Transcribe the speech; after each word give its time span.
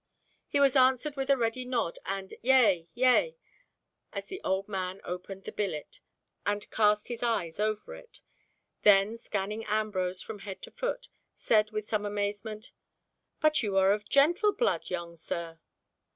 He 0.47 0.59
was 0.59 0.75
answered 0.75 1.15
with 1.15 1.29
a 1.29 1.37
ready 1.37 1.63
nod 1.63 1.99
and 2.07 2.33
"yea, 2.41 2.87
yea," 2.95 3.37
as 4.11 4.25
the 4.25 4.41
old 4.43 4.67
man 4.67 4.99
opened 5.03 5.43
the 5.43 5.51
billet 5.51 5.99
and 6.43 6.67
cast 6.71 7.07
his 7.07 7.21
eyes 7.21 7.59
over 7.59 7.93
it; 7.93 8.21
then 8.81 9.15
scanning 9.15 9.63
Ambrose 9.67 10.23
from 10.23 10.39
head 10.39 10.59
to 10.63 10.71
foot, 10.71 11.07
said 11.35 11.69
with 11.69 11.87
some 11.87 12.03
amazement, 12.03 12.71
"But 13.41 13.61
you 13.61 13.77
are 13.77 13.91
of 13.91 14.09
gentle 14.09 14.53
blood, 14.53 14.89
young 14.89 15.15
sir." 15.15 15.59